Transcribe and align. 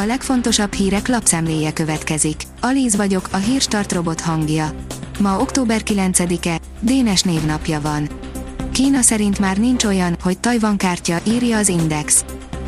A 0.00 0.04
legfontosabb 0.06 0.72
hírek 0.72 1.08
lapszemléje 1.08 1.72
következik. 1.72 2.42
Alíz 2.60 2.96
vagyok, 2.96 3.28
a 3.30 3.36
hírstart 3.36 3.92
robot 3.92 4.20
hangja. 4.20 4.70
Ma 5.20 5.40
október 5.40 5.80
9-e, 5.84 6.60
Dénes 6.80 7.22
névnapja 7.22 7.80
van. 7.80 8.08
Kína 8.72 9.02
szerint 9.02 9.38
már 9.38 9.56
nincs 9.56 9.84
olyan, 9.84 10.16
hogy 10.22 10.38
Tajvan 10.38 10.76
kártya, 10.76 11.18
írja 11.26 11.56
az 11.56 11.68
Index. 11.68 12.24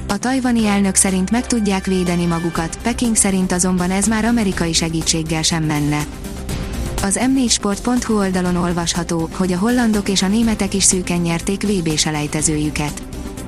A 0.09 0.19
tajvani 0.19 0.67
elnök 0.67 0.95
szerint 0.95 1.31
meg 1.31 1.47
tudják 1.47 1.87
védeni 1.87 2.25
magukat, 2.25 2.79
Peking 2.83 3.17
szerint 3.17 3.53
azonban 3.53 3.91
ez 3.91 4.07
már 4.07 4.25
amerikai 4.25 4.73
segítséggel 4.73 5.43
sem 5.43 5.65
menne. 5.65 6.05
Az 7.03 7.21
m4sport.hu 7.23 8.19
oldalon 8.19 8.57
olvasható, 8.57 9.29
hogy 9.33 9.53
a 9.53 9.59
hollandok 9.59 10.09
és 10.09 10.23
a 10.23 10.29
németek 10.29 10.75
is 10.75 10.85
szűken 10.85 11.21
nyerték 11.21 11.63
VB 11.63 11.97
selejtezőjüket. 11.97 13.03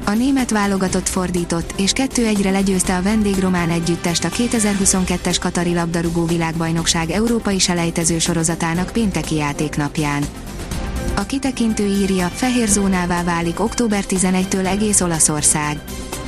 A 0.05 0.11
német 0.11 0.51
válogatott 0.51 1.09
fordított, 1.09 1.75
és 1.77 1.93
2-1-re 1.95 2.51
legyőzte 2.51 2.97
a 2.97 3.03
vendégromán 3.03 3.71
együttest 3.71 4.25
a 4.25 4.29
2022-es 4.29 5.37
Katari 5.41 5.75
labdarúgó 5.75 6.25
világbajnokság 6.25 7.11
európai 7.11 7.59
selejtező 7.59 8.19
sorozatának 8.19 8.91
pénteki 8.93 9.35
játéknapján. 9.35 10.23
A 11.17 11.27
kitekintő 11.27 11.85
írja, 11.85 12.27
fehér 12.27 12.69
zónává 12.69 13.23
válik 13.23 13.61
október 13.61 14.05
11-től 14.09 14.67
egész 14.67 15.01
Olaszország. 15.01 15.81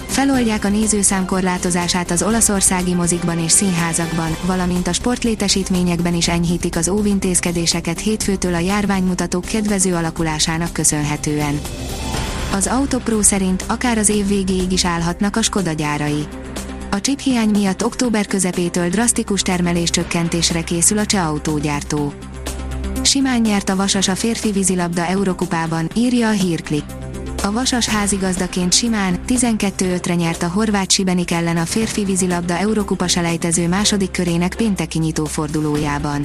Feloldják 0.06 0.64
a 0.64 0.68
nézőszám 0.68 1.24
korlátozását 1.24 2.10
az 2.10 2.22
olaszországi 2.22 2.94
mozikban 2.94 3.38
és 3.38 3.52
színházakban, 3.52 4.36
valamint 4.46 4.86
a 4.86 4.92
sportlétesítményekben 4.92 6.14
is 6.14 6.28
enyhítik 6.28 6.76
az 6.76 6.88
óvintézkedéseket 6.88 8.00
hétfőtől 8.00 8.54
a 8.54 8.58
járványmutatók 8.58 9.44
kedvező 9.44 9.94
alakulásának 9.94 10.72
köszönhetően. 10.72 11.60
Az 12.54 12.66
Autopro 12.66 13.22
szerint 13.22 13.64
akár 13.68 13.98
az 13.98 14.08
év 14.08 14.26
végéig 14.26 14.72
is 14.72 14.84
állhatnak 14.84 15.36
a 15.36 15.42
Skoda 15.42 15.72
gyárai. 15.72 16.26
A 16.90 17.00
csiphiány 17.00 17.48
miatt 17.48 17.84
október 17.84 18.26
közepétől 18.26 18.88
drasztikus 18.88 19.42
termeléscsökkentésre 19.42 20.64
készül 20.64 20.98
a 20.98 21.06
cseh 21.06 21.28
autógyártó. 21.28 22.12
Simán 23.02 23.40
nyert 23.40 23.68
a 23.68 23.76
Vasas 23.76 24.08
a 24.08 24.14
férfi 24.14 24.52
vízilabda 24.52 25.06
Eurokupában, 25.06 25.88
írja 25.94 26.28
a 26.28 26.32
hírklik. 26.32 26.84
A 27.42 27.52
Vasas 27.52 27.86
házigazdaként 27.86 28.72
simán 28.72 29.18
12-5-re 29.26 30.14
nyert 30.14 30.42
a 30.42 30.48
horvát 30.48 30.90
Sibenik 30.90 31.30
ellen 31.30 31.56
a 31.56 31.64
férfi 31.64 32.04
vízilabda 32.04 32.58
Eurokupa 32.58 33.08
selejtező 33.08 33.68
második 33.68 34.10
körének 34.10 34.54
pénteki 34.54 34.98
nyitófordulójában. 34.98 36.24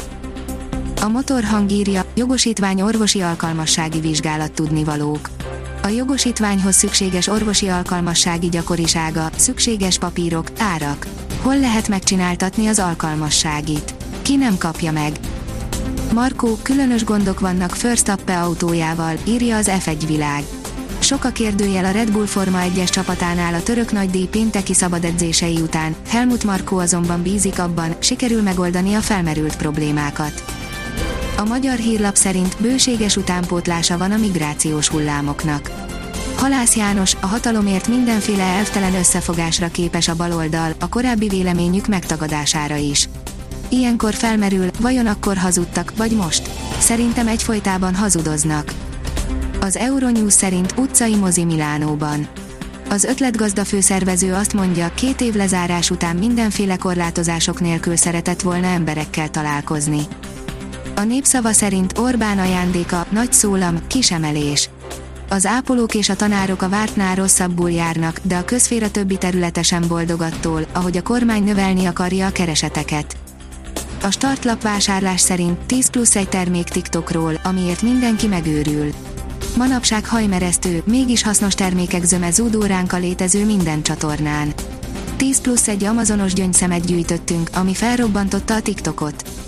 A 1.02 1.08
motorhang 1.08 1.72
írja, 1.72 2.06
jogosítvány 2.16 2.82
orvosi 2.82 3.22
alkalmassági 3.22 4.00
vizsgálat 4.00 4.52
tudnivalók. 4.52 5.30
A 5.82 5.88
jogosítványhoz 5.88 6.76
szükséges 6.76 7.28
orvosi 7.28 7.68
alkalmassági 7.68 8.50
gyakorisága, 8.50 9.30
szükséges 9.36 9.98
papírok, 9.98 10.48
árak. 10.58 11.08
Hol 11.42 11.60
lehet 11.60 11.88
megcsináltatni 11.88 12.68
az 12.68 12.80
alkalmasságit? 12.80 13.94
Ki 14.22 14.36
nem 14.36 14.58
kapja 14.58 14.92
meg? 14.92 15.20
Markó, 16.14 16.58
különös 16.62 17.04
gondok 17.04 17.40
vannak 17.40 17.76
First 17.76 18.14
autójával, 18.28 19.16
írja 19.28 19.58
az 19.58 19.72
F1 19.84 20.04
világ 20.08 20.44
sok 21.02 21.24
a 21.24 21.30
kérdőjel 21.30 21.86
a 21.86 21.92
Red 21.92 22.12
Bull 22.12 22.26
Forma 22.26 22.60
1-es 22.62 22.90
csapatánál 22.90 23.54
a 23.54 23.64
török 23.64 23.92
nagydíj 23.92 24.28
pénteki 24.28 24.74
szabad 24.74 25.04
edzései 25.04 25.62
után, 25.62 25.96
Helmut 26.08 26.44
Marko 26.44 26.78
azonban 26.78 27.22
bízik 27.22 27.60
abban, 27.60 27.96
sikerül 28.00 28.42
megoldani 28.42 28.94
a 28.94 29.00
felmerült 29.00 29.58
problémákat. 29.58 30.59
A 31.40 31.46
magyar 31.46 31.78
hírlap 31.78 32.16
szerint 32.16 32.56
bőséges 32.60 33.16
utánpótlása 33.16 33.98
van 33.98 34.12
a 34.12 34.18
migrációs 34.18 34.88
hullámoknak. 34.88 35.72
Halász 36.36 36.76
János, 36.76 37.16
a 37.20 37.26
hatalomért 37.26 37.88
mindenféle 37.88 38.44
elvtelen 38.44 38.94
összefogásra 38.94 39.68
képes 39.68 40.08
a 40.08 40.16
baloldal, 40.16 40.74
a 40.80 40.90
korábbi 40.90 41.28
véleményük 41.28 41.88
megtagadására 41.88 42.76
is. 42.76 43.10
Ilyenkor 43.70 44.14
felmerül, 44.14 44.70
vajon 44.80 45.08
akkor 45.08 45.38
hazudtak, 45.38 45.94
vagy 45.98 46.12
most? 46.12 46.50
Szerintem 46.80 47.28
egyfolytában 47.28 47.96
hazudoznak. 47.96 48.74
Az 49.60 49.78
Euronews 49.78 50.34
szerint 50.34 50.74
utcai 50.78 51.16
mozi 51.16 51.44
Milánóban. 51.44 52.28
Az 52.90 53.04
ötletgazda 53.04 53.66
főszervező 53.66 54.34
azt 54.34 54.54
mondja, 54.54 54.92
két 54.94 55.22
év 55.22 55.34
lezárás 55.34 55.90
után 55.90 56.16
mindenféle 56.16 56.78
korlátozások 56.78 57.60
nélkül 57.60 57.96
szeretett 57.96 58.42
volna 58.42 58.68
emberekkel 58.68 59.30
találkozni. 59.30 60.02
A 61.00 61.04
népszava 61.04 61.52
szerint 61.52 61.98
Orbán 61.98 62.40
ajándéka, 62.40 63.06
nagy 63.10 63.34
szólam, 63.34 63.88
kisemelés. 63.88 64.70
Az 65.30 65.46
ápolók 65.46 65.96
és 65.96 66.10
a 66.10 66.16
tanárok 66.16 66.62
a 66.62 66.70
vártnál 66.70 67.16
rosszabbul 67.16 67.72
járnak, 67.72 68.20
de 68.24 68.38
a 68.38 68.46
közféra 68.46 68.92
többi 68.92 69.18
területe 69.18 69.62
sem 69.62 69.88
boldog 69.88 70.22
attól, 70.22 70.66
ahogy 70.72 70.98
a 70.98 71.02
kormány 71.02 71.44
növelni 71.44 71.86
akarja 71.86 72.28
a 72.28 72.32
kereseteket. 72.32 73.18
A 74.02 74.12
startlap 74.12 74.62
vásárlás 74.62 75.22
szerint 75.22 75.60
10 75.60 75.90
plusz 75.90 76.16
egy 76.16 76.30
termék 76.30 76.68
TikTokról, 76.68 77.40
amiért 77.44 77.82
mindenki 77.82 78.28
megőrül. 78.28 78.94
Manapság 79.58 80.06
hajmeresztő, 80.06 80.84
mégis 80.86 81.24
hasznos 81.24 81.54
termékek 81.54 82.04
zöme 82.04 82.32
zúdó 82.32 82.62
ránk 82.62 82.94
a 82.94 82.98
létező 82.98 83.46
minden 83.46 83.82
csatornán. 83.82 84.54
10 85.18 85.42
plusz 85.42 85.68
egy 85.68 85.84
amazonos 85.84 86.34
gyöngyszemet 86.34 86.86
gyűjtöttünk, 86.86 87.50
ami 87.54 87.74
felrobbantotta 87.74 88.54
a 88.54 88.62
TikTokot. 88.62 89.39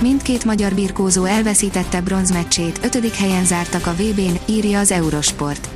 Mindkét 0.00 0.44
magyar 0.44 0.74
birkózó 0.74 1.24
elveszítette 1.24 2.00
bronzmeccsét, 2.00 2.80
ötödik 2.82 3.14
helyen 3.14 3.44
zártak 3.44 3.86
a 3.86 3.92
VB-n, 3.92 4.38
írja 4.46 4.78
az 4.78 4.90
Eurosport. 4.90 5.68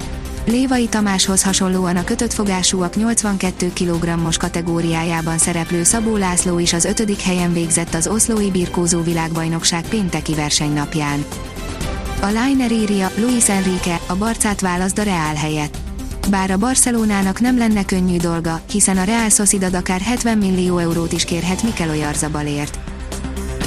Lévai 0.46 0.86
Tamáshoz 0.86 1.42
hasonlóan 1.42 1.96
a 1.96 2.04
kötött 2.04 2.32
fogásúak 2.32 2.96
82 2.96 3.72
kg-os 3.74 4.36
kategóriájában 4.36 5.38
szereplő 5.38 5.82
Szabó 5.82 6.16
László 6.16 6.58
is 6.58 6.72
az 6.72 6.84
ötödik 6.84 7.20
helyen 7.20 7.52
végzett 7.52 7.94
az 7.94 8.06
oszlói 8.06 8.50
birkózó 8.50 9.02
világbajnokság 9.02 9.88
pénteki 9.88 10.34
versenynapján. 10.34 11.24
A 12.20 12.26
Liner 12.26 12.72
írja, 12.72 13.10
Luis 13.16 13.48
Enrique, 13.48 14.00
a 14.06 14.16
Barcát 14.16 14.60
választ 14.60 14.98
a 14.98 15.02
Real 15.02 15.34
helyett. 15.34 15.76
Bár 16.30 16.50
a 16.50 16.56
Barcelonának 16.56 17.40
nem 17.40 17.58
lenne 17.58 17.84
könnyű 17.84 18.16
dolga, 18.16 18.60
hiszen 18.70 18.98
a 18.98 19.04
Real 19.04 19.28
Sociedad 19.28 19.74
akár 19.74 20.00
70 20.00 20.38
millió 20.38 20.78
eurót 20.78 21.12
is 21.12 21.24
kérhet 21.24 21.62
Mikel 21.62 21.90
Oyarzabalért. 21.90 22.78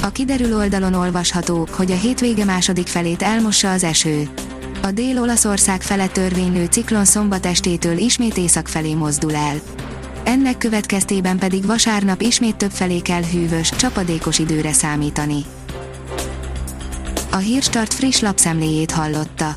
A 0.04 0.12
kiderül 0.12 0.56
oldalon 0.56 0.94
olvasható, 0.94 1.68
hogy 1.70 1.90
a 1.90 1.96
hétvége 1.96 2.44
második 2.44 2.86
felét 2.86 3.22
elmossa 3.22 3.72
az 3.72 3.84
eső. 3.84 4.28
A 4.82 4.90
Dél-Olaszország 4.90 5.82
felett 5.82 6.12
törvénylő 6.12 6.64
ciklon 6.64 7.04
szombat 7.04 7.46
estétől 7.46 7.96
ismét 7.96 8.36
észak 8.36 8.68
felé 8.68 8.94
mozdul 8.94 9.34
el. 9.34 9.56
Ennek 10.24 10.58
következtében 10.58 11.38
pedig 11.38 11.66
vasárnap 11.66 12.20
ismét 12.20 12.56
több 12.56 12.70
felé 12.70 13.00
kell 13.00 13.22
hűvös, 13.22 13.68
csapadékos 13.68 14.38
időre 14.38 14.72
számítani 14.72 15.44
a 17.34 17.36
Hírstart 17.36 17.94
friss 17.94 18.20
lapszemléjét 18.20 18.90
hallotta. 18.90 19.56